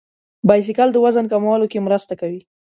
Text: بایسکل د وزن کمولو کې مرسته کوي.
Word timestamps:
بایسکل 0.47 0.89
د 0.93 0.97
وزن 1.05 1.25
کمولو 1.31 1.65
کې 1.71 1.79
مرسته 1.87 2.13
کوي. 2.21 2.41